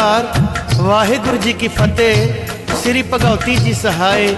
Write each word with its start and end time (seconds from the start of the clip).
ਓੰਕਾਰ 0.00 0.26
ਵਾਹਿਗੁਰੂ 0.78 1.36
ਜੀ 1.36 1.52
ਕੀ 1.52 1.68
ਫਤਿਹ 1.68 2.76
ਸ੍ਰੀ 2.76 3.02
ਭਗਉਤੀ 3.12 3.56
ਜੀ 3.56 3.72
ਸਹਾਇ 3.74 4.28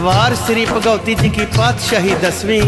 ਵਾਰ 0.00 0.34
ਸ੍ਰੀ 0.36 0.64
ਭਗਉਤੀ 0.66 1.14
ਜੀ 1.14 1.28
ਕੀ 1.28 1.44
ਪਾਤਸ਼ਾਹੀ 1.56 2.14
ਦਸਵੀਂ 2.22 2.62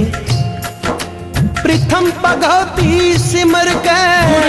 ਪ੍ਰਥਮ 1.63 2.11
ਭਗਉਤੀ 2.25 3.17
ਸਿਮਰ 3.21 3.69
ਕੇ 3.85 3.99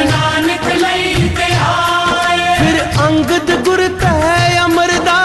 ਨਾਨਕ 0.05 0.65
ਲਈ 0.75 1.29
ਤੇ 1.29 1.53
ਆਏ 1.67 2.57
ਫਿਰ 2.59 2.83
ਅੰਗਦ 3.07 3.55
ਗੁਰ 3.65 3.87
ਕੈ 4.01 4.59
ਅਮਰਦਾਸ 4.65 5.24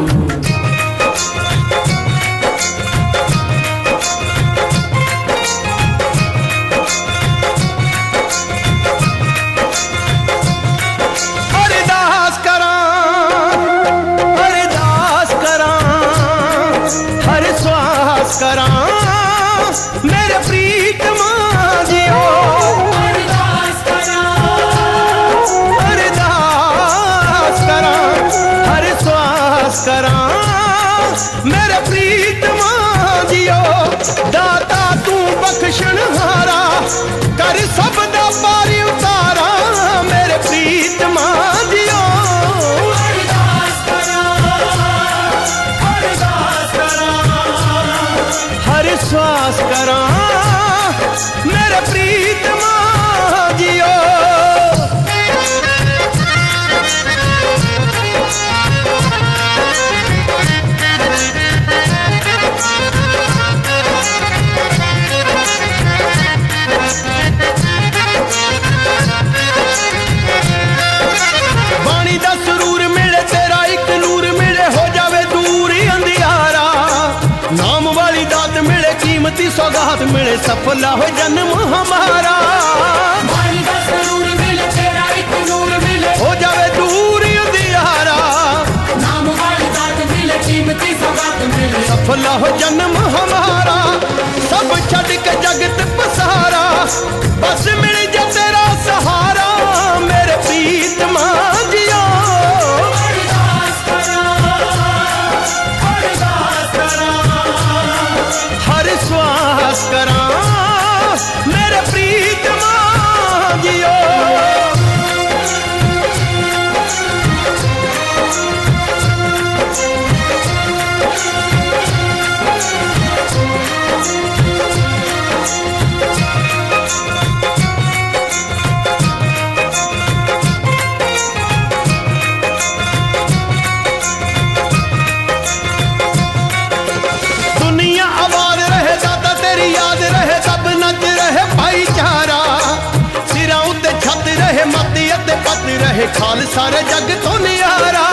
ਖਾਲਸਾ 146.17 146.69
ਰੇ 146.71 146.81
ਜਗ 146.89 147.09
ਤੋਂ 147.23 147.39
ਨਿਆਰਾ। 147.39 148.03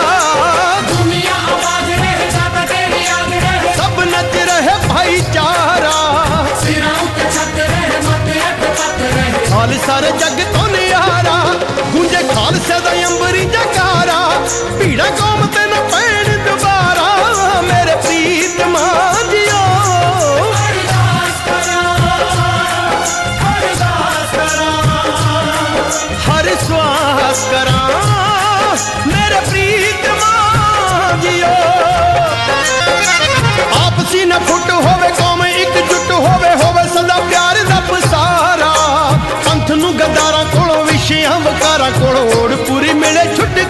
ਦੁਨੀਆ 0.87 1.33
ਆਬਾਦ 1.47 1.89
ਰਹੇ 1.89 2.29
ਦਾਤਾ 2.31 2.65
ਤੇਰੀ 2.65 3.03
ਯਾਦ 3.05 3.33
ਰਹੇ 3.33 3.73
ਸਭ 3.77 3.99
ਨੱਚ 4.05 4.35
ਰਹੇ 4.49 4.75
ਭਾਈਚਾਰਾ। 4.87 5.93
ਸਿਰਾਂ 6.61 6.93
ਉੱਤੇ 7.03 7.29
ਛੱਤ 7.35 7.59
ਰਹੇ 7.59 7.99
ਮੱਥੇ 8.07 8.39
ਅੱਟ 8.39 8.65
ਪੱਤ 8.79 9.01
ਰਹੇ 9.01 9.47
ਖਾਲਸਾ 9.49 9.99
ਰੇ 10.01 10.11
ਜਗ 10.19 10.43
ਤੋਂ 10.53 10.67
ਨਿਆਰਾ। 10.67 11.37
ਗੁੰਜੇ 11.91 12.23
ਖਾਲਸੇ 12.33 12.79
ਦਾ 12.85 12.93
ਅੰਬਰੀ 13.07 13.45
ਜਕਾਰਾ 13.45 14.19
ਭੀੜਾ 14.79 15.09
ਕੌਮ 15.19 15.47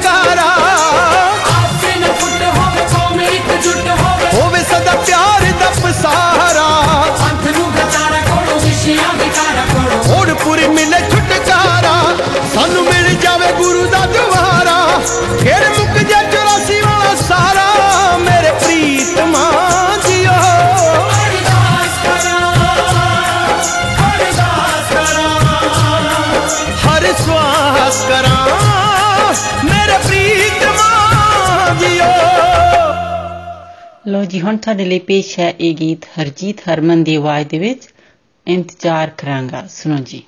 ਜੈਕਾਰਾ 0.02 0.46
ਆਪੇ 1.62 2.00
ਨਾ 2.00 2.08
ਫੁੱਟ 2.08 2.42
ਹੋਵੇ 2.58 2.86
ਕੌਮ 2.94 3.22
ਇੱਕ 3.22 3.62
ਜੁੱਟ 3.64 3.90
ਹੋਵੇ। 3.90 4.42
ਹੋਵੇ 4.42 4.60
ਸਦਾ 4.64 4.92
ਪਿਆਰ 4.92 5.42
ਦਾ 5.60 5.70
ਪਸਾਰਾ। 5.70 6.68
ਅੰਤ 7.24 7.58
ਨੂੰ 7.58 7.72
ਗਤਾਰਾ 7.72 8.22
ਕੋੜੋ 8.30 8.60
ਵਿਸ਼ਿਆਂ 8.60 9.14
ਵਿਕਾਰਾ 9.14 9.66
ਕੋੜੋ 9.74 10.04
ਹੋੜ 10.08 10.32
ਪੂਰੀ 10.32 10.68
ਮਿਲੇ 10.68 11.00
ਛੁਟਕਾਰਾ। 11.12 12.18
ਸਾਨੂੰ 12.56 12.84
ਮਿਲ 12.84 13.16
ਜਾਵੇ 13.16 13.52
ਗੁਰੂ 13.52 13.86
ਦਾ 13.86 14.06
ਦੁਆਰਾ। 14.06 15.02
ਫੇਰ 15.44 15.70
ਮੁੱਕ 15.70 15.98
ਜਾ 15.98 16.22
84 16.22 16.82
ਵਾਲਾ 16.82 17.16
ਸਾਰਾ। 17.16 18.18
ਮੇਰੇ 18.18 18.52
ਪ੍ਰੀਤਮਾ 18.52 19.52
ਕਰਾਂ। 28.08 28.49
ਜੀਓ। 31.80 32.04
ਲੋ 34.08 34.26
ਜੀ, 34.26 34.42
ਹੁਣ 34.42 34.58
ਤੁਹਾਡੇ 34.58 34.86
ਲਈ 34.86 35.00
ਪੇਸ਼ 35.00 35.40
ਹੈ 35.40 35.54
ਇਹ 35.60 35.76
ਗੀਤ 35.76 36.06
ਹਰਜੀਤ 36.22 36.58
ਹਰਮਨ 36.60 37.04
ਦੀ 37.04 37.16
ਆਵਾਜ਼ 37.16 37.48
ਦੇ 37.48 37.60
ਵਿੱਚ। 37.60 37.90
ਇੰਤਜ਼ਾਰ 38.48 39.10
ਕਰਾਂਗਾ। 39.18 39.68
ਸੁਣੋ 39.70 39.98
ਜੀ। 39.98 40.24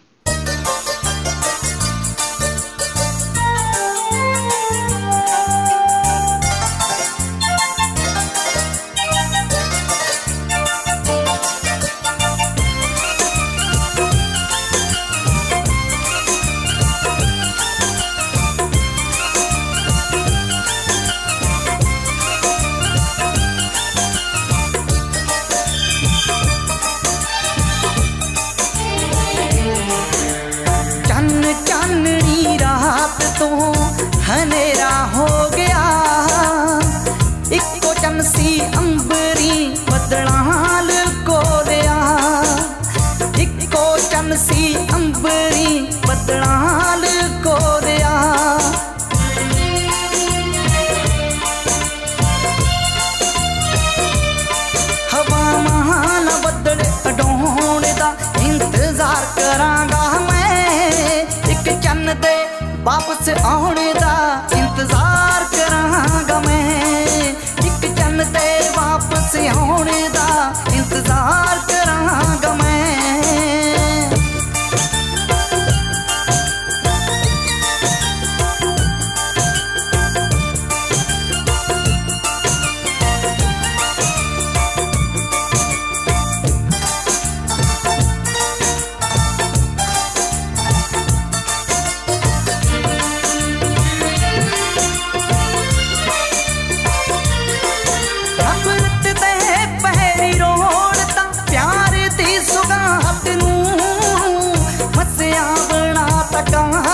ਵਾਪਸ 62.83 63.29
ਆਉਣੇ 63.43 63.93
ਦਾ 63.93 64.15
ਇੰਤਜ਼ਾਰ 64.53 65.20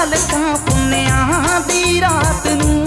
ਮਾਲਕਾਂ 0.07 0.55
ਪੁੰਨਿਆਂ 0.65 1.59
ਦੀ 1.61 1.99
ਰਾਤ 2.01 2.47
ਨੂੰ 2.49 2.86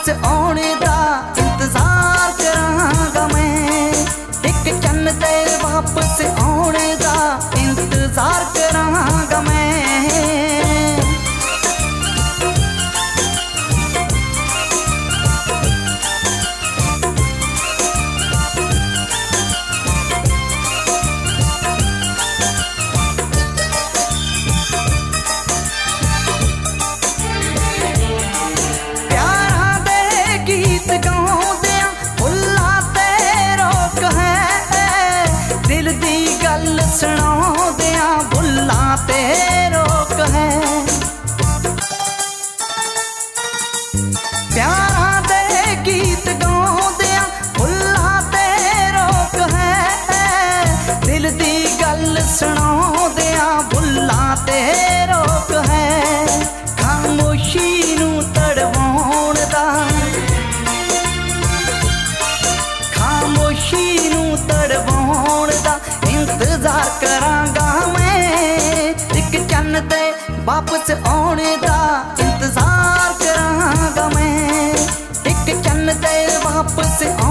ਵਾਸਤੇ 0.00 0.12
ਆਉਣੇ 0.26 0.74
ਦਾ 0.80 0.89
pussy 76.74 77.06
on 77.06 77.29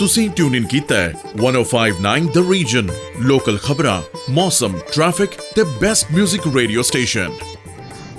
ਤੁਸੀਂ 0.00 0.30
ਟਿਊਨ 0.30 0.54
ਇਨ 0.54 0.66
ਕੀਤਾ 0.66 0.94
ਹੈ। 0.94 1.14
1059 1.38 2.28
ਦ 2.34 2.44
ਰੀਜਨ 2.50 2.88
ਲੋਕਲ 3.20 3.58
ਖਬਰਾਂ 3.58 4.00
ਮੌਸਮ 4.30 4.78
ਟ੍ਰੈਫਿਕ 4.92 5.30
ਤੇ 5.56 5.64
ਬੈਸਟ 5.80 6.06
뮤직 6.12 6.46
ਰੇਡੀਓ 6.56 6.82
ਸਟੇਸ਼ਨ 6.82 7.32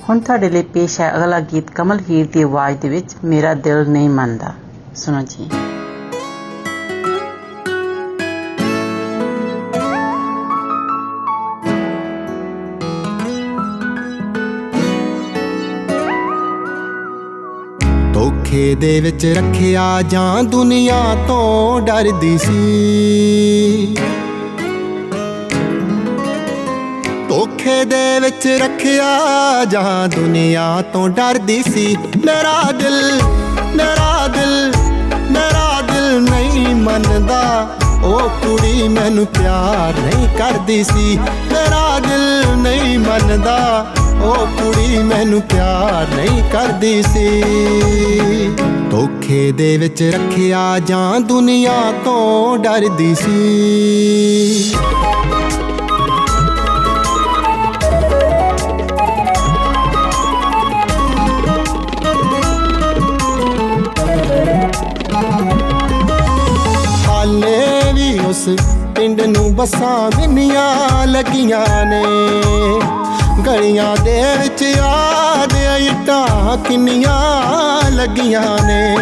ਹੁਣ 0.10 0.20
ਤੁਹਾਡੇ 0.20 0.50
ਲਈ 0.50 0.62
ਪੇਸ਼ 0.74 1.00
ਹੈ 1.02 1.10
ਅਗਲਾ 1.18 1.40
ਗੀਤ 1.40 1.72
ਕਮਲ 1.72 2.00
ਹੀਰ 2.10 2.26
ਦੀ 2.26 2.42
ਆਵਾਜ਼ 2.42 2.78
ਦੇ 2.78 2.90
ਵਿੱਚ, 2.90 3.16
ਮੇਰਾ 3.24 3.54
ਦਿਲ 3.54 3.90
ਨਹੀਂ 3.90 4.10
ਮੰਨਦਾ। 4.10 4.54
ਸੁਣੋ 4.96 5.22
ਜੀ। 5.22 5.50
ਧੋਖੇ 18.52 18.76
ਦੇ 18.76 19.00
ਵਿੱਚ 19.00 19.26
ਰੱਖਿਆ 19.26 20.02
ਜਾਂ 20.02 20.44
ਦੁਨੀਆ 20.44 21.04
ਤੋਂ 21.28 21.82
ਡਰਦੀ 21.82 22.38
ਸੀ। 22.38 23.96
ਧੋਖੇ 27.30 27.86
ਦੇ 27.86 28.20
ਵਿੱਚ 28.20 28.48
ਰੱਖਿਆ 28.48 29.06
ਜਾਂ 29.66 30.08
ਦੁਨੀਆ 30.08 30.84
ਤੋਂ 30.94 31.08
ਡਰਦੀ 31.10 31.62
ਸੀ। 31.64 31.96
ਮੇਰਾ 32.26 32.72
ਦਿਲ 32.72 33.22
ਮੇਰਾ 33.76 34.28
ਦਿਲ 34.28 34.74
ਮੇਰਾ 35.32 35.82
ਦਿਲ 35.82 36.22
ਨਹੀਂ 36.22 36.76
ਮੰਨਦਾ। 36.76 37.70
ਉਹ 38.04 38.30
ਕੁੜੀ 38.30 38.88
ਮੈਨੂੰ 38.88 39.26
ਪਿਆਰ 39.26 39.94
ਨਹੀਂ 40.00 40.28
ਕਰਦੀ 40.38 40.84
ਸੀ। 40.84 41.20
ਮੇਰਾ 41.54 42.00
ਦਿਲ 42.00 42.56
ਨਹੀਂ 42.58 43.00
ਮੰਨਦਾ। 43.00 43.86
ਉਹ 44.24 44.48
ਕੁੜੀ 44.48 45.04
ਮੈਨੂੰ 45.04 45.42
ਪਿਆਰ 45.42 46.08
ਨਹੀਂ 46.16 46.44
ਕਰਦੀ 46.52 47.02
ਸੀ। 47.02 47.42
ਧੋਖੇ 48.92 49.52
ਦੇ 49.52 49.78
ਵਿੱਚ 49.78 50.04
ਰੱਖਿਆ 50.04 50.80
ਜਾਂ 50.80 51.20
ਦੁਨੀਆ 51.20 51.94
ਤੋਂ 52.06 52.58
ਡਰਦੀ 52.58 53.16
ਸੀ। 53.16 54.76
ਹਾਲੇ 67.08 67.94
ਵੀ 67.94 68.20
ਉਸ 68.20 68.50
ਪਿੰਡ 68.96 69.22
ਨੂੰ 69.22 69.56
ਬੱਸਾਂ 69.56 70.22
ਵਿੰਨੀਆਂ 70.22 71.08
ਲੱਗੀਆਂ 71.08 71.86
ਨੇ। 71.86 72.04
ਗਲੀਆਂ 73.40 73.96
ਦੇ 74.04 74.22
ਵਿੱਚ 74.42 74.62
ਯਾਦ 74.62 75.54
ਇੱਟਾਂ 75.80 76.58
ਕਿੰਨੀਆਂ 76.58 77.92
ਲੱਗੀਆਂ 77.92 78.58
ਨੇ। 78.68 78.96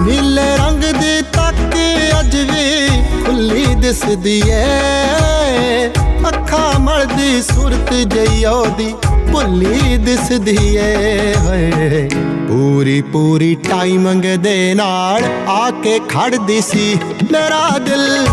ਨੀਲੇ 0.00 0.56
ਰੰਗ 0.56 0.84
ਦੀ 0.94 1.20
ਤੱਕ 1.32 1.76
ਅੱਜ 2.20 2.36
ਵੀ 2.36 2.88
ਖੁੱਲੀ 3.24 3.74
ਦਿਸਦੀ 3.74 4.40
ਏ। 4.48 5.90
ਅੱਖਾਂ 6.28 6.78
ਮਲਦੀ 6.80 7.42
ਸੁਰਤ 7.42 7.92
ਜਈ 8.14 8.44
ਉਹਦੀ, 8.44 8.94
ਭੁੱਲੀ 9.32 9.96
ਦਿਸਦੀ 9.96 10.56
ਏ। 10.76 11.34
ਹੋਏ, 11.36 12.08
ਪੂਰੀ 12.48 13.00
ਪੂਰੀ 13.02 13.54
ਟਾਈਮਿੰਗ 13.70 14.24
ਦੇ 14.36 14.74
ਨਾਲ 14.74 15.24
ਆ 15.48 15.70
ਕੇ 15.82 15.98
ਖੜਦੀ 16.08 16.60
ਸੀ। 16.60 16.98
ਮੇਰਾ 17.32 17.78
ਦਿਲ 17.78 18.26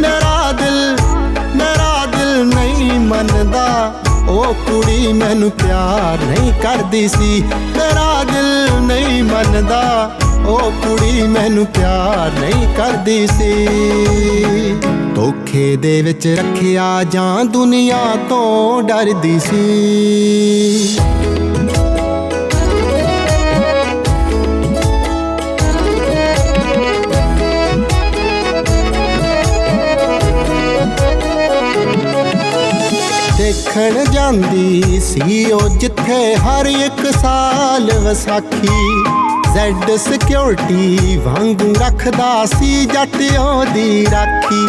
ਮੇਰਾ 0.00 0.52
ਦਿਲ 0.52 0.96
ਮੇਰਾ 1.56 2.06
ਦਿਲ 2.06 2.44
ਨਹੀਂ 2.46 2.98
ਮੰਨਦਾ। 3.00 3.94
ਉਹ 4.34 4.54
ਕੁੜੀ 4.54 5.12
ਮੈਨੂੰ 5.12 5.50
ਪਿਆਰ 5.50 6.18
ਨਹੀਂ 6.24 6.52
ਕਰਦੀ 6.52 7.08
ਸੀ। 7.08 7.44
ਮੇਰਾ 7.52 8.24
ਦਿਲ 8.24 8.80
ਨਹੀਂ 8.80 9.22
ਮੰਨਦਾ। 9.22 10.10
ਉਹ 10.46 10.70
ਕੁੜੀ 10.70 11.22
ਮੈਨੂੰ 11.22 11.66
ਪਿਆਰ 11.66 12.32
ਨਹੀਂ 12.40 12.74
ਕਰਦੀ 12.74 13.26
ਸੀ। 13.26 13.66
ਧੋਖੇ 15.14 15.76
ਦੇ 15.76 16.02
ਵਿੱਚ 16.02 16.26
ਰੱਖਿਆ 16.26 17.04
ਜਾਂ 17.04 17.44
ਦੁਨੀਆ 17.44 18.04
ਤੋਂ 18.28 18.82
ਡਰਦੀ 18.82 19.40
ਸੀ। 19.40 20.98
ਦੇਖਣ 33.74 34.12
ਜਾਂਦੀ 34.12 35.00
ਸੀ, 35.00 35.44
ਉਹ 35.52 35.68
ਜਿੱਥੇ 35.78 36.34
ਹਰ 36.36 36.66
ਇੱਕ 36.66 37.06
ਸਾਲ 37.12 37.90
ਵਿਸਾਖੀ 38.00 38.68
ਜ਼ੈਡ 39.54 39.90
ਸਿਕਿਉਰਿਟੀ 39.98 41.16
ਵਾਂਗੂ 41.24 41.72
ਰੱਖਦਾ 41.80 42.44
ਸੀ, 42.46 42.84
ਜੱਟ 42.86 43.16
ਉਹਦੀ 43.38 44.04
ਰਾਖੀ। 44.12 44.66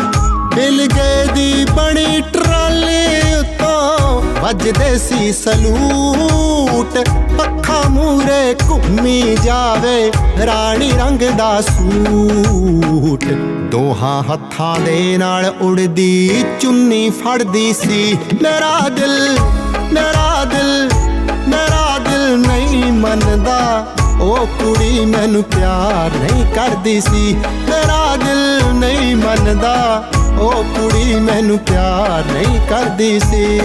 ਬਿਲ 0.56 0.86
ਗਏ 0.96 1.26
ਦੀ 1.36 1.66
ਬਣੀ 1.72 2.22
ਟਰਾਲੀ 2.34 3.34
ਉਤੋਂ 3.40 4.22
ਵੱਜਦੇ 4.42 4.98
ਸੀ 5.00 5.32
ਸਲੂਟ 5.34 6.98
ਅੱਖਾਂ 7.42 7.90
ਮੂਰੇ 7.90 8.56
ਘੁੰਮੀ 8.70 9.36
ਜਾਵੇ 9.44 10.12
ਰਾਣੀ 10.46 10.92
ਰੰਗ 10.92 11.30
ਦਾ 11.38 11.60
ਸੂਟ। 11.62 13.26
ਦੋਹਾਂ 13.76 14.24
ਹੱਥਾਂ 14.24 14.80
ਦੇ 14.80 15.18
ਨਾਲ 15.18 15.54
ਉੜਦੀ, 15.62 16.44
ਚੁੰਨੀ 16.60 17.10
ਫੜਦੀ 17.10 17.74
ਸੀ। 17.74 18.18
ਮੇਰਾ 18.42 18.90
ਦਿਲ 18.90 19.38
ਮੇਰਾ 19.94 20.46
ਦਿਲ 20.46 20.90
ਮੇਰਾ 21.48 21.98
ਦਿਲ 21.98 22.38
ਨਹੀਂ 22.38 22.92
ਮੰਨਦਾ। 22.92 23.88
ਉਹ 24.22 24.46
ਕੁੜੀ 24.46 25.06
ਮੈਨੂੰ 25.06 25.44
ਪਿਆਰ 25.44 26.12
ਨਹੀਂ 26.18 26.46
ਕਰਦੀ 26.54 27.02
ਸੀ। 27.02 27.36
ਮੇਰਾ 27.44 28.16
ਦਿਲ 28.16 28.74
ਨਹੀਂ 28.74 29.16
ਮੰਨਦਾ। 29.16 30.08
ਉਹ 30.40 30.64
ਕੁੜੀ 30.64 31.16
ਮੈਨੂੰ 31.16 31.58
ਪਿਆਰ 31.58 32.32
ਨਹੀਂ 32.32 32.60
ਕਰਦੀ 32.70 33.20
ਸੀ। 33.20 33.60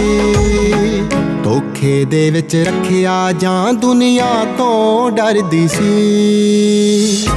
ਧੋਖੇ 1.43 2.05
ਦੇ 2.05 2.29
ਵਿੱਚ 2.29 2.55
ਰੱਖਿਆ 2.55 3.31
ਜਾਂ 3.31 3.73
ਦੁਨੀਆ 3.73 4.29
ਤੋਂ 4.57 5.11
ਡਰਦੀ 5.11 5.67
ਸੀ। 5.67 7.27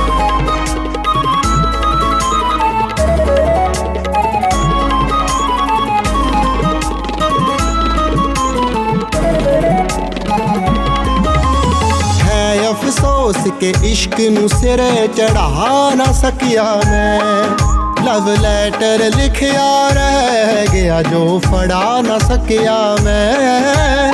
ਅਫਸੋਸ 13.24 13.52
ਕਿ 13.60 13.72
ਇਸ਼ਕ 13.84 14.18
ਨੂੰ 14.30 14.48
ਸਿਰੇ 14.48 15.06
ਚੜਾ 15.16 15.92
ਨਾ 15.96 16.04
ਸਕਿਆ 16.12 16.64
ਮੈਂ 16.86 17.20
ਲਵ 18.04 18.28
ਲੈਟਰ 18.42 19.04
ਲਿਖਿਆ 19.16 19.68
ਰਹਿ 19.88 20.66
ਗਿਆ 20.72 21.00
ਜੋ 21.02 21.40
ਫੜਾ 21.44 22.00
ਨਾ 22.02 22.18
ਸਕਿਆ 22.18 22.76
ਮੈਂ 23.04 24.12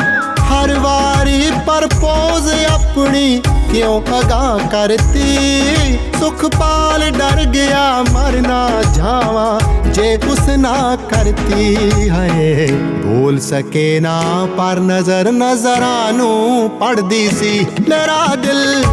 ਹਰ 0.50 0.74
ਵਾਰੀ 0.78 1.50
ਪਰਪੋਜ਼ 1.66 2.50
ਆਪਣੀ 2.90 3.40
ਕਿਉਂ 3.72 4.00
ਅਗਾ 4.20 4.58
ਕਰਤੀ? 4.72 5.98
ਸੁਖਪਾਲ 6.18 7.02
ਡਰ 7.10 7.44
ਗਿਆ, 7.44 7.82
ਮਰ 8.12 8.40
ਨਾ 8.40 8.68
ਜਾਵਾਂ, 8.94 9.90
ਜੇ 9.90 10.16
ਉਸ 10.30 10.48
ਨਾ 10.58 10.96
ਕਰਤੀ 11.10 11.76
ਹੈ 12.10 12.66
ਬੋਲ 13.04 13.38
ਸਕੇ 13.38 14.00
ਨਾ, 14.00 14.20
ਪਰ 14.58 14.80
ਨਜ਼ਰ 14.80 15.30
ਨਜ਼ਰਾਂ 15.32 16.12
ਨੂੰ 16.12 16.70
ਪੜਦੀ 16.70 17.28
ਸੀ। 17.30 17.66
ਮੇਰਾ 17.88 18.24
ਦਿਲ 18.36 18.84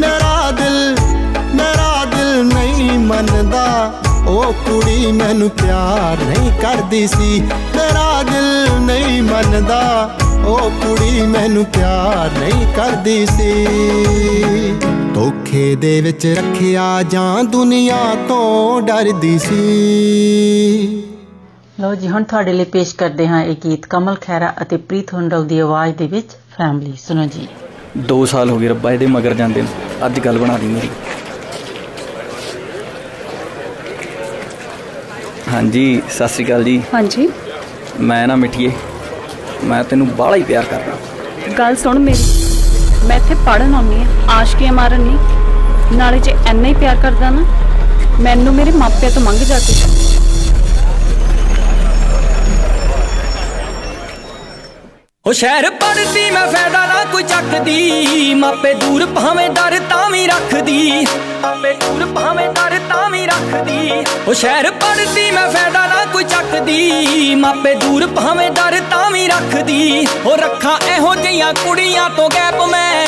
ਮੇਰਾ 0.00 0.50
ਦਿਲ 0.50 0.96
ਮੇਰਾ 1.54 2.04
ਦਿਲ 2.04 2.44
ਨਹੀਂ 2.44 2.98
ਮੰਨਦਾ। 2.98 3.92
ਉਹ 4.28 4.52
ਕੁੜੀ 4.52 5.12
ਮੈਨੂੰ 5.12 5.50
ਪਿਆਰ 5.50 6.18
ਨਹੀਂ 6.24 6.50
ਕਰਦੀ 6.60 7.06
ਸੀ 7.06 7.40
ਮੇਰਾ 7.76 8.22
ਦਿਲ 8.22 8.80
ਨਹੀਂ 8.80 9.22
ਮੰਨਦਾ। 9.22 10.18
ਉਹ 10.46 10.70
ਕੁੜੀ 10.70 11.20
ਮੈਨੂੰ 11.26 11.64
ਪਿਆਰ 11.64 12.30
ਨਹੀਂ 12.38 12.66
ਕਰਦੀ 12.74 13.26
ਸੀ। 13.26 13.64
ਧੋਖੇ 15.14 15.74
ਦੇ 15.74 16.00
ਵਿੱਚ 16.00 16.26
ਰੱਖਿਆ 16.26 17.02
ਜਾਂ 17.02 17.44
ਦੁਨੀਆ 17.44 17.98
ਤੋਂ 18.28 18.82
ਡਰਦੀ 18.82 19.38
ਸੀ। 19.38 21.02
ਲਓ 21.80 21.94
ਜੀ 21.94 22.08
ਹੁਣ 22.08 22.22
ਤੁਹਾਡੇ 22.22 22.52
ਲਈ 22.52 22.64
ਪੇਸ਼ 22.64 22.94
ਕਰਦੇ 22.94 23.28
ਹਾਂ 23.28 23.42
ਇਹ 23.44 23.56
ਗੀਤ 23.64 23.86
ਕਮਲ 23.86 24.16
ਖੈਰਾ 24.20 24.52
ਅਤੇ 24.62 24.76
ਪ੍ਰੀਤ 24.76 25.14
ਹੁੰਡਲ 25.14 25.44
ਦੀ 25.44 25.58
ਆਵਾਜ਼ 25.58 25.94
ਦੇ 25.94 26.06
ਵਿੱਚ 26.06 26.26
ਫੈਮਿਲੀ 26.58 26.92
ਸੁਣੋ 27.08 27.24
ਜੀ। 27.24 27.46
2 28.12 28.24
ਸਾਲ 28.26 28.50
ਹੋ 28.50 28.58
ਗਏ 28.58 28.68
ਰੱਬਾ 28.68 28.92
ਇਹਦੇ 28.92 29.06
ਮਗਰ 29.06 29.34
ਜਾਂਦੇ 29.34 29.62
ਨੂੰ। 29.62 30.06
ਅੱਜ 30.06 30.20
ਗੱਲ 30.20 30.38
ਬਣਾ 30.38 30.58
ਦੀ 30.58 30.66
ਮੇਰੀ 30.66 30.88
ਹਾਂਜੀ 35.52 35.84
ਸਤਿ 36.10 36.28
ਸ਼੍ਰੀ 36.28 36.44
ਅਕਾਲ 36.44 36.64
ਜੀ। 36.64 36.80
ਹਾਂਜੀ। 36.94 37.28
ਮੈਂ 38.00 38.26
ਨਾ 38.28 38.36
ਮਿੱਠੀਏ 38.36 38.70
ਮੈਂ 39.64 39.82
ਤੈਨੂੰ 39.84 40.06
ਬਾਹਲਾ 40.16 40.36
ਹੀ 40.36 40.42
ਪਿਆਰ 40.42 40.64
ਕਰਦਾ। 40.64 41.52
ਗੱਲ 41.58 41.76
ਸੁਣ 41.76 41.98
ਮੇਰੀ 41.98 42.24
ਮੈਂ 43.08 43.16
ਇੱਥੇ 43.16 43.34
ਪੜਨ 43.46 43.74
ਆਉਣੀ 43.74 44.02
ਆ 44.02 44.32
ਆਸ਼ਕੀਆਂ 44.34 44.72
ਮਾਰਨ 44.72 45.00
ਨਹੀਂ 45.00 45.96
ਨਾਲੇ 45.98 46.18
ਜੇ 46.18 46.34
ਐਨਾ 46.46 46.68
ਹੀ 46.68 46.74
ਪਿਆਰ 46.74 46.96
ਕਰਦਾ 47.02 47.30
ਨਾ 47.30 47.44
ਮੈਨੂੰ 48.20 48.54
ਮੇਰੇ 48.54 48.70
ਮਾਪਿਆਂ 48.78 49.10
ਤੋਂ 49.10 49.22
ਮੰਗ 49.22 49.38
ਜਾ 49.48 49.58
ਕੇ। 49.58 49.74
ਉਹ 55.26 55.32
ਸ਼ਹਿਰ 55.32 55.70
ਪੜਦੀ 55.70 56.30
ਮੈਂ 56.30 56.46
ਫਾਇਦਾ 56.46 56.84
ਨਾ 56.86 57.04
ਕੋਈ 57.04 57.22
ਚੱਕਦੀ। 57.22 58.34
ਮਾਪੇ 58.34 58.72
ਦੂਰ 58.74 59.04
ਭਾਵੇਂ 59.06 59.48
ਡਰ 59.50 59.78
ਤਾਂ 59.90 60.10
ਵੀ 60.10 60.26
ਰੱਖਦੀ। 60.26 61.06
ਮਾਪੇ 61.42 61.72
ਦੂਰ 61.72 62.06
ਭਾਵੇਂ 62.06 62.48
ਡਰ 62.48 62.78
ਤਾਂ 62.88 63.10
ਵੀ 63.10 63.26
ਰੱਖਦੀ। 63.26 64.04
ਉਹ 64.28 64.34
ਸ਼ਹਿਰ 64.34 64.70
ਪੜਦੀ 64.70 65.30
ਮੈਂ 65.30 65.50
ਫਾਇਦਾ 65.50 65.86
ਨਾ 65.86 66.04
ਕੋਈ 66.04 66.24
ਚੱਕਦੀ। 66.24 67.34
ਮਾਪੇ 67.34 67.74
ਦੂਰ 67.74 68.06
ਭਾਵੇਂ 68.06 68.50
ਡਰ 68.50 68.80
ਤਾਂ 68.90 69.10
ਵੀ 69.10 69.26
ਰੱਖਦੀ। 69.28 70.06
ਉਹ 70.26 70.36
ਰੱਖਾਂ 70.36 70.78
ਇਹੋ 70.88 71.14
ਜਿਹੀਆਂ 71.14 71.52
ਕੁੜੀਆਂ 71.54 72.10
ਤੋਂ 72.10 72.28
ਗੈਪ 72.34 72.62
ਮੈਂ। 72.62 73.06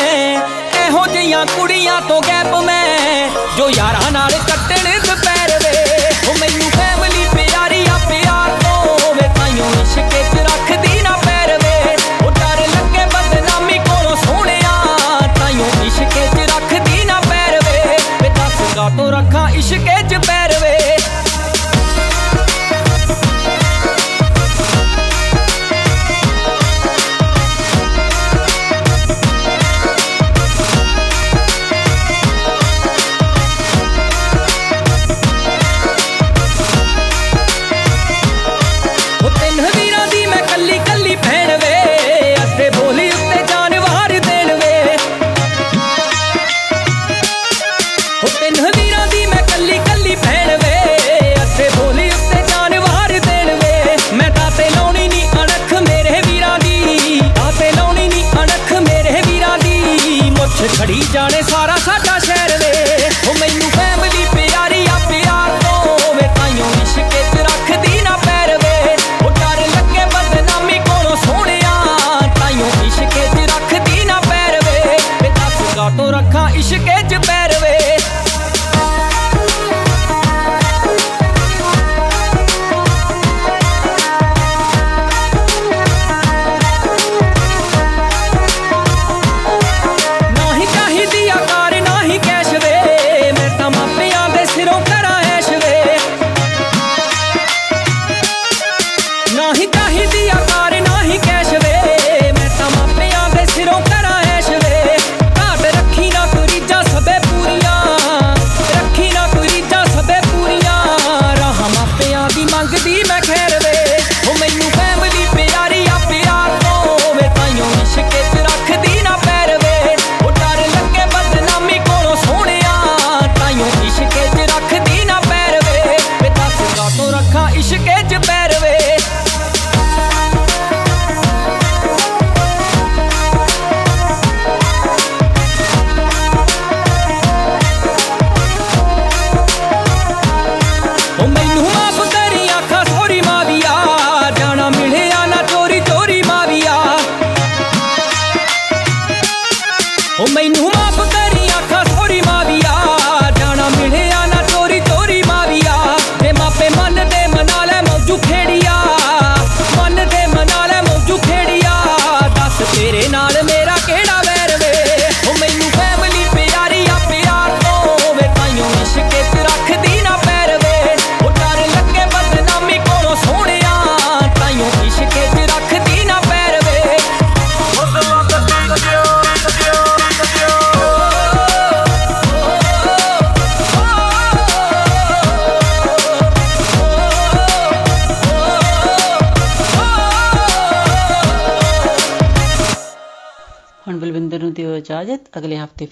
ਇਹੋ 0.86 1.06
ਜਿਹੀਆਂ 1.06 1.46
ਕੁੜੀਆਂ 1.46 2.00
ਤੋਂ 2.00 2.20
ਗੈਪ 2.28 2.54
ਮੈਂ। 2.54 3.30
ਜੋ 3.56 3.70
ਯਾਰਾਂ 3.70 4.10
ਨਾਲ 4.10 4.30
ਕੱਟਣ 4.30 5.00
ਦੁਪਹਿਰ 5.00 5.58
ਵੇ, 5.58 6.10
ਉਹ 6.28 6.38
ਮੈਨੂੰ 6.38 6.70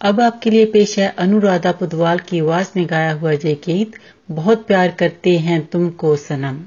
अब 0.00 0.20
आपके 0.20 0.50
लिए 0.50 0.64
पेश 0.64 0.98
है 0.98 1.08
अनुराधा 1.18 1.72
पुदवाल 1.72 2.18
की 2.18 2.38
आवाज़ 2.40 2.68
में 2.76 2.86
गाया 2.90 3.12
हुआ 3.12 3.32
जय 3.34 3.54
गीत, 3.54 3.92
बहुत 4.30 4.66
प्यार 4.66 4.90
करते 4.90 5.38
हैं 5.38 5.66
तुमको 5.66 6.16
सनम। 6.16 6.60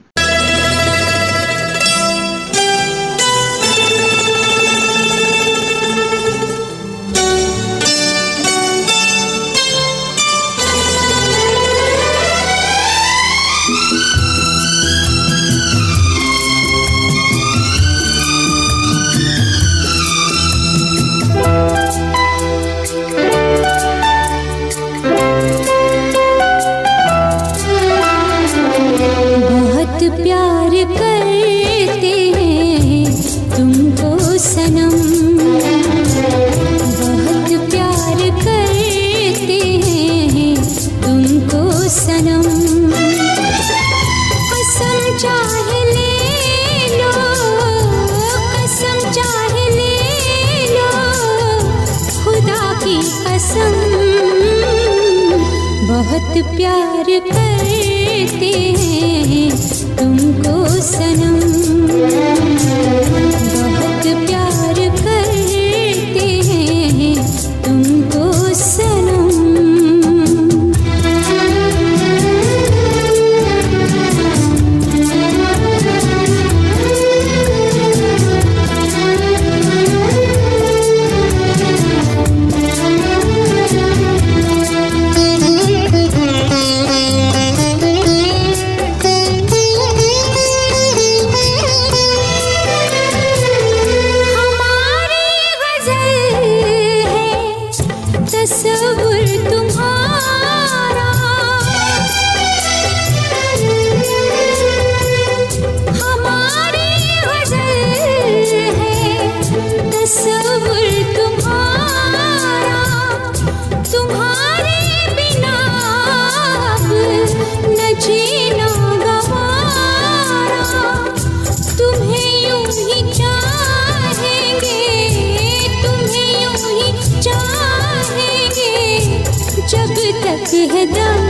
कदम 130.82 131.26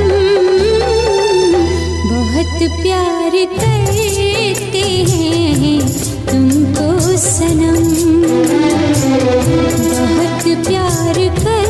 बहुत 2.10 2.60
प्यार 2.82 3.34
करते 3.56 4.84
हैं 5.10 5.80
तुमको 6.30 6.88
सनम। 7.24 7.84
बहुत 9.98 10.46
प्यार 10.68 11.18
कर 11.40 11.61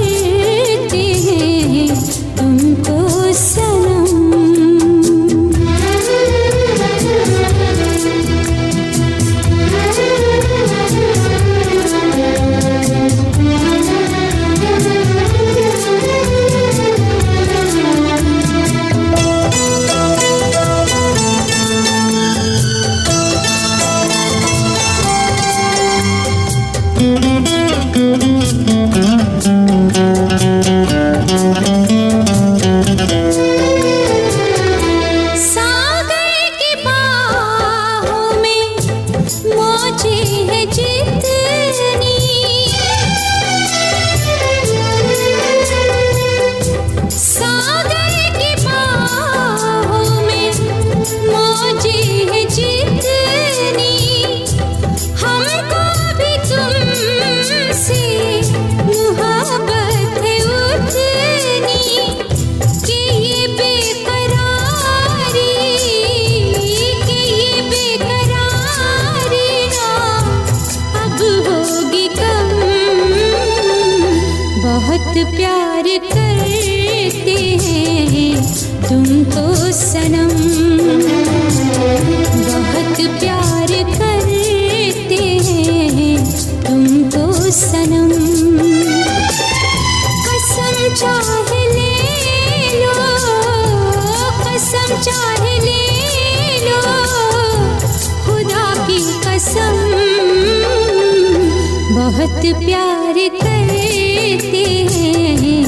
बहुत 102.12 102.46
प्यार 102.60 103.18
करते 103.36 104.64
हैं 104.92 105.64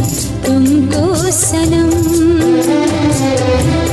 तुमको 0.45 1.31
सनम। 1.31 1.91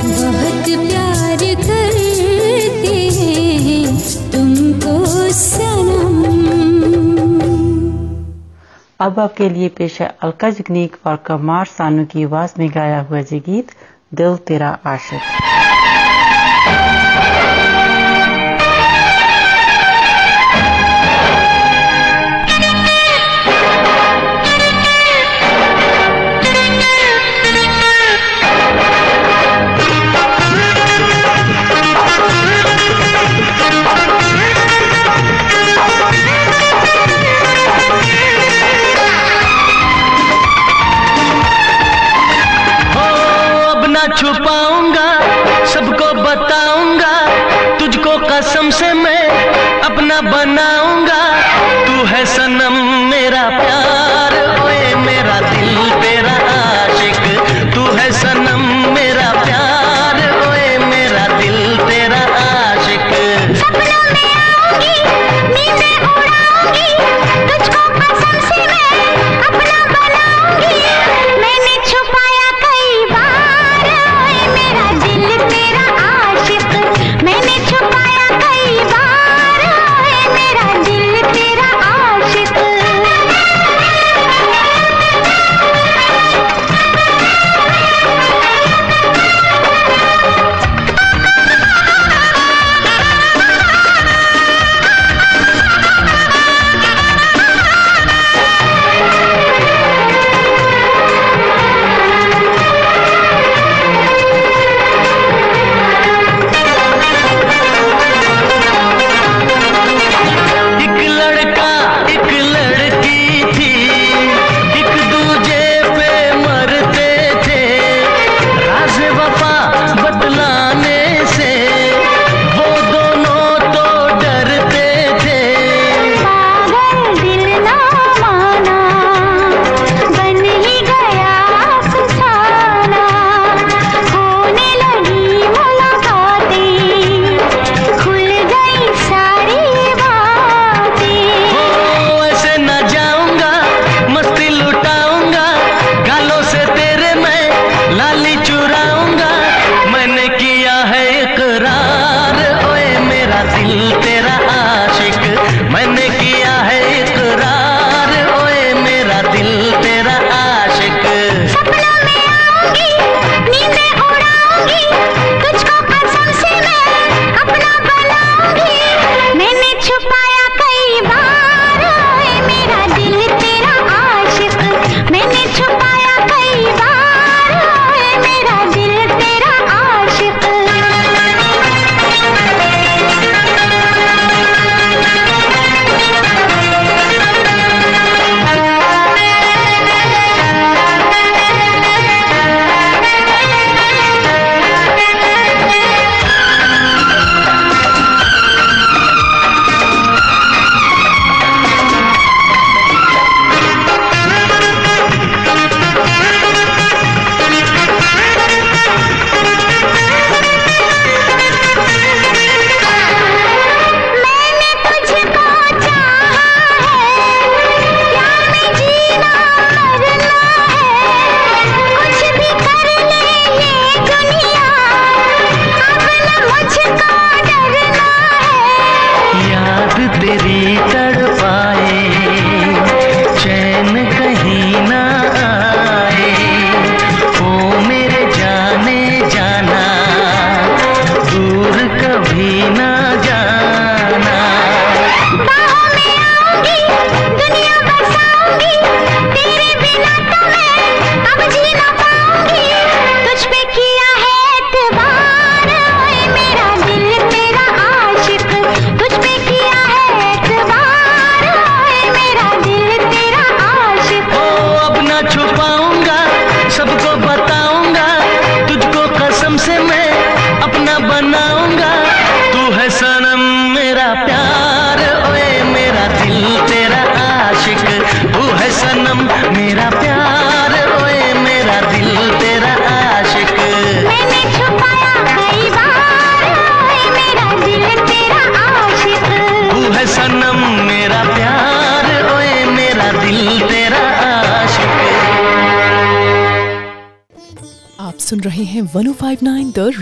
बहुत 0.08 0.66
प्यार 0.80 1.44
करते 1.60 2.96
हैं 3.18 3.84
तुमको 4.32 4.96
सनम। 5.32 6.18
अब 9.00 9.18
आपके 9.18 9.48
लिए 9.48 9.68
पेश 9.68 10.00
है 10.00 10.08
अलका 10.22 10.50
जगनीक 10.50 10.96
और 11.06 11.16
कमार 11.26 11.66
सानू 11.66 12.04
की 12.04 12.24
आवाज़ 12.24 12.52
में 12.58 12.68
गाया 12.70 13.00
हुआ 13.00 13.20
जी 13.22 13.38
गीत 13.40 13.70
दिल 14.14 14.36
तेरा 14.46 14.78
आशिक। 14.86 15.49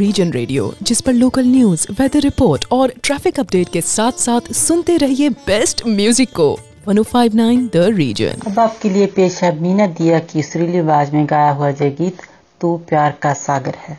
रीजन 0.09 0.31
रेडियो 0.33 0.73
जिस 0.83 1.01
पर 1.01 1.13
लोकल 1.13 1.47
न्यूज़ 1.47 1.87
वेदर 1.93 2.21
रिपोर्ट 2.21 2.65
और 2.73 2.93
ट्रैफ़िक 3.05 3.41
अपडेट 3.41 3.69
के 3.73 3.81
साथ 3.81 4.21
साथ 4.21 4.53
सुनते 4.53 4.97
रहिए 4.97 5.29
बेस्ट 5.47 5.83
म्यूज़िक 5.87 6.31
को। 6.37 6.47
1059 6.89 7.69
द 7.75 7.83
रीजन 7.97 8.41
अब 8.47 8.59
आपके 8.59 8.91
लिए 8.91 9.07
पेश 9.17 9.43
है 9.43 9.51
मीना 9.61 9.87
दिया 10.01 10.19
की 10.33 10.43
सुरीली 10.43 10.79
आवाज़ 10.79 11.13
में 11.13 11.27
गाया 11.27 11.51
हुआ 11.51 11.71
जय 11.73 11.91
गीत, 12.01 12.23
तू 12.61 12.77
प्यार 12.89 13.19
का 13.23 13.33
सागर 13.35 13.75
है। 13.79 13.99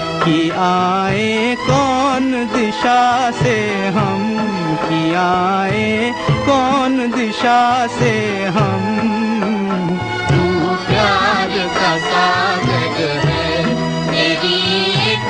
कि 0.23 0.49
आए, 0.49 1.55
कौन 1.55 2.31
दिशा 2.55 3.31
से 3.31 3.55
हम 3.87 4.21
कि 4.83 5.13
आए, 5.13 6.13
कौन 6.45 7.11
दिशा 7.11 7.87
से 7.87 8.45
हम? 8.45 8.87
प्यार 10.87 11.49
का 11.77 11.97
सागर 11.97 13.27
है, 13.27 13.65
मेरी 14.11 14.57
एक 15.11 15.29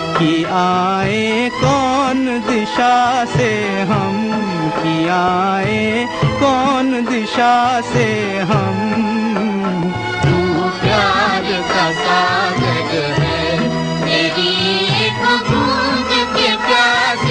कि 0.21 0.43
आए, 0.43 1.49
कौन 1.53 2.25
दिशा 2.49 3.25
से 3.25 3.49
हम 3.81 4.17
कि 4.77 5.07
आए, 5.07 6.07
कौन 6.39 7.05
दिशा 7.09 7.81
से 7.81 8.05
हम? 8.39 8.77
प्यार 10.81 11.47
का 11.71 11.91
सागर 11.91 13.21
है, 13.21 13.59
मेरी 14.05 14.51
एक 15.05 15.25
के 16.37 16.55
प्यासे 16.57 17.30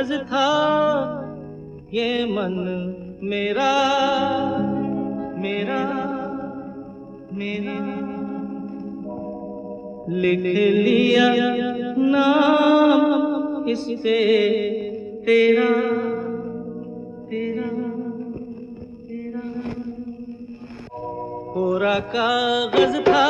कागज़ 0.00 0.22
था, 0.24 0.48
ये 1.92 2.24
मन 2.26 2.54
मेरा 3.22 3.72
मेरा 5.36 5.80
मेरा। 7.32 7.74
लिख 10.12 10.40
लिया 10.40 11.26
नाम 11.98 13.68
इससे 13.68 14.18
तेरा 15.26 15.68
तेरा 17.30 17.68
तेरा। 19.08 19.44
कोरा 21.52 21.98
कागज़ 22.16 22.96
था 23.00 23.29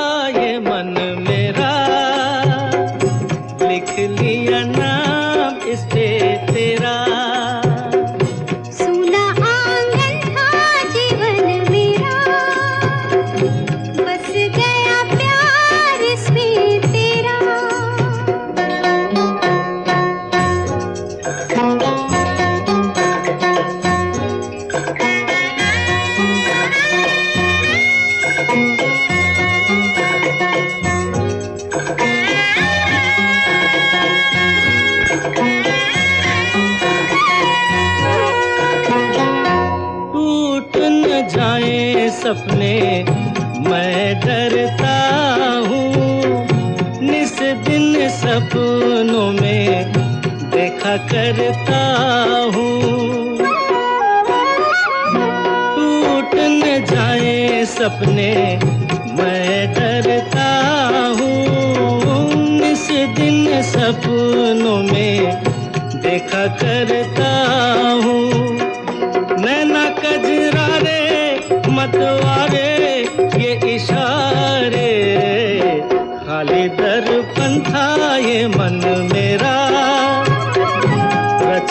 देखा 50.91 51.07
करता 51.07 51.81
हूँ। 52.55 53.37
टूट 55.75 56.35
न 56.35 56.85
जाए 56.91 57.65
सपने 57.65 58.33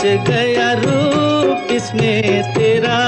गया 0.05 0.71
रूप 0.73 1.71
इसमें 1.71 2.53
तेरा। 2.53 2.99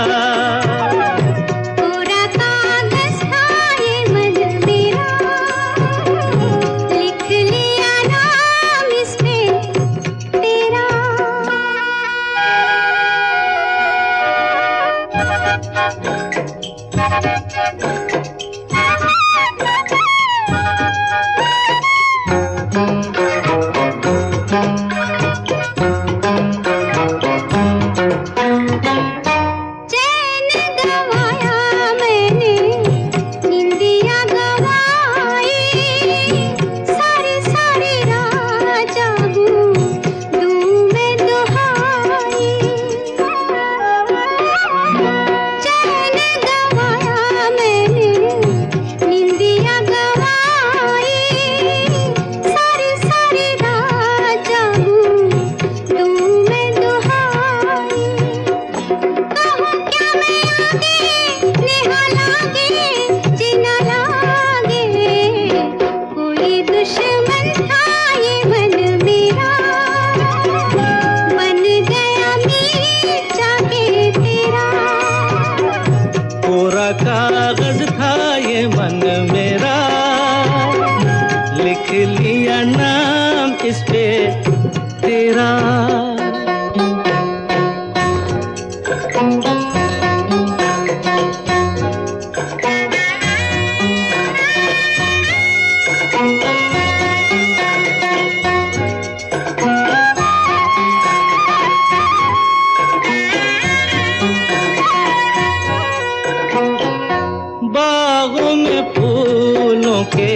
बागों 108.12 108.54
में 108.56 108.82
फूलों 108.94 110.04
के 110.16 110.34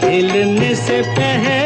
खिलने 0.00 0.74
से 0.86 1.00
पहले 1.16 1.65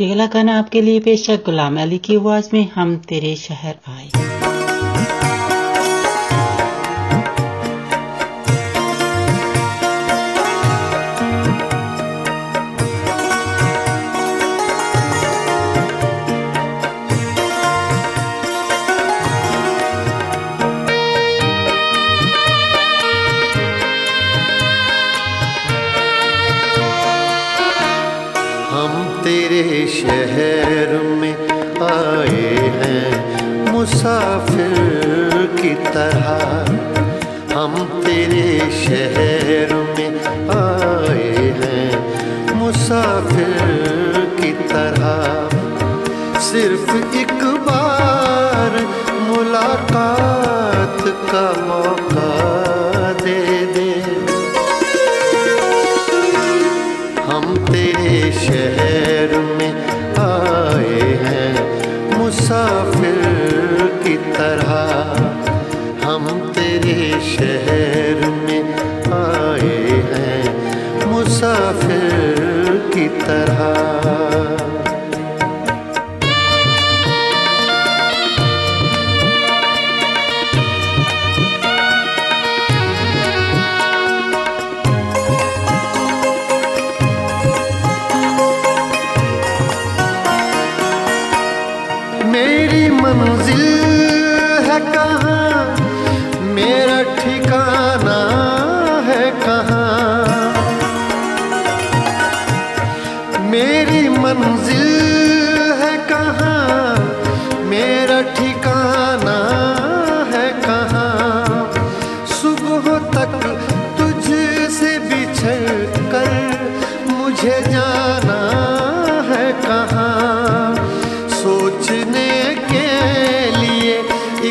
जी 0.00 0.26
खाना 0.26 0.58
आपके 0.58 0.80
लिए 0.80 1.00
पेशा 1.00 1.34
गुलाम 1.36 1.80
अली 1.80 1.98
की 1.98 2.16
आवाज़ 2.16 2.48
में 2.52 2.68
हम 2.74 2.96
तेरे 3.08 3.34
शहर 3.36 3.74
आए। 3.88 4.49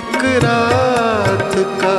एक 0.10 0.24
रात 0.44 1.54
का 1.82 1.96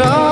रा 0.00 0.31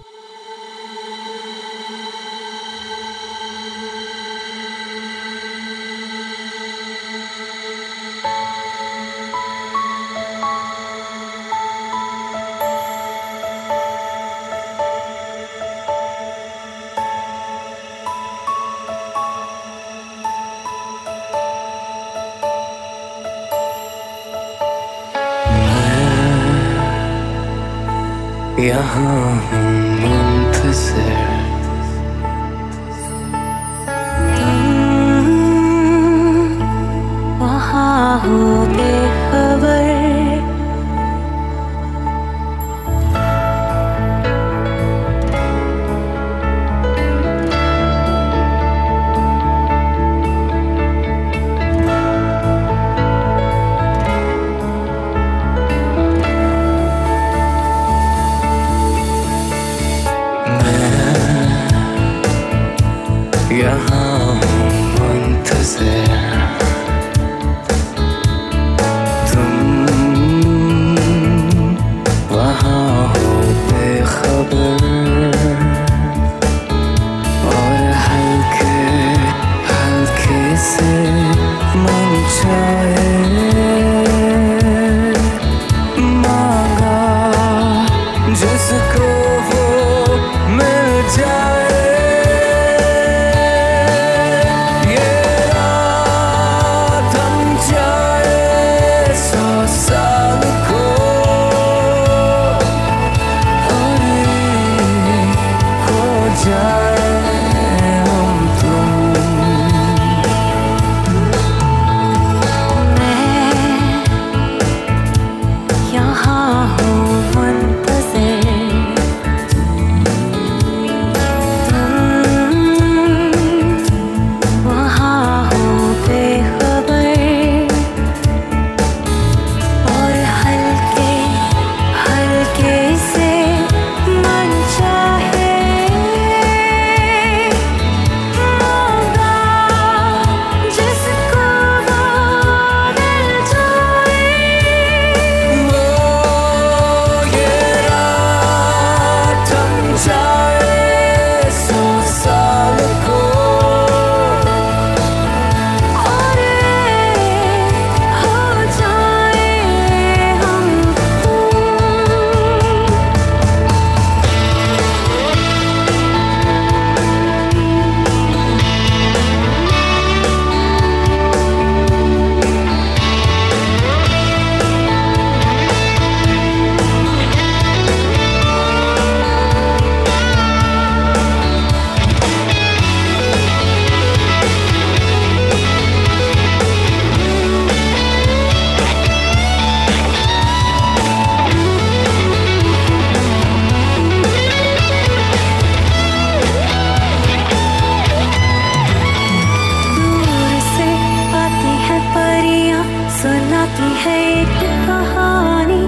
सुनाती 203.61 203.89
है 204.03 204.15
एक 204.41 204.61
कहानी। 204.85 205.81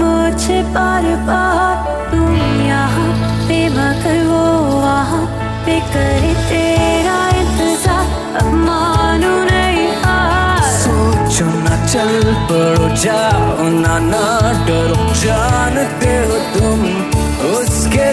मुझे 0.00 0.60
बार 0.74 1.04
बार 1.28 1.74
तुम 2.10 2.36
यहाँ 2.64 3.10
पे 3.48 3.58
वो 4.24 4.44
वहाँ 4.80 5.24
पे 5.66 5.78
करे 5.92 6.32
तेरा 6.48 7.18
इंतज़ार। 7.40 8.44
मानो 8.64 9.34
नहीं 9.44 9.86
हार। 10.02 10.62
सोचो 10.80 11.46
ना 11.60 11.76
चल 11.86 12.32
पड़ो 12.48 12.88
जाओ 12.96 13.68
ना 13.76 13.98
ना 14.08 14.24
डरो। 14.66 15.12
जानते 15.24 16.16
हो 16.24 16.38
तुम, 16.56 16.80
उसके 17.52 18.12